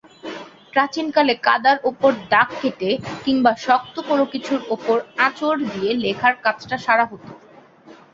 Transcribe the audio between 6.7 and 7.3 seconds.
সারা হতো।